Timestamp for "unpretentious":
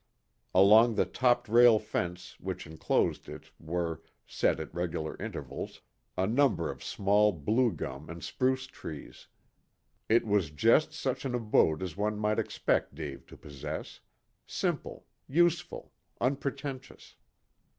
16.19-17.13